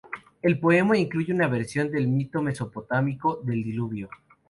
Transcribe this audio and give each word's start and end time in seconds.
El 0.41 0.59
poema 0.59 0.97
incluye 0.97 1.31
una 1.31 1.47
versión 1.47 1.91
del 1.91 2.07
mito 2.07 2.41
mesopotámico 2.41 3.39
del 3.45 3.63
diluvio. 3.63 4.09